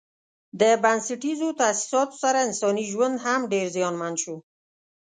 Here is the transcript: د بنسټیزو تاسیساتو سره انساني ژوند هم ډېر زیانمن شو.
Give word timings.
د 0.59 0.61
بنسټیزو 0.83 1.49
تاسیساتو 1.59 2.15
سره 2.23 2.37
انساني 2.47 2.85
ژوند 2.91 3.15
هم 3.25 3.41
ډېر 3.53 3.65
زیانمن 3.75 4.13
شو. 4.23 4.35